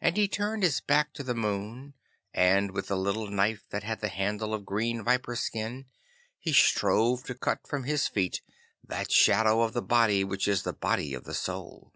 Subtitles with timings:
[0.00, 1.94] And he turned his back to the moon,
[2.32, 5.86] and with the little knife that had the handle of green viper's skin
[6.38, 8.42] he strove to cut from his feet
[8.84, 11.92] that shadow of the body which is the body of the Soul.